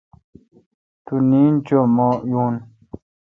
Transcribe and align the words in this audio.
تو 1.05 1.13
نیند 1.29 1.57
چو 1.67 1.79
مہ 1.95 2.07
یون۔ 2.29 2.55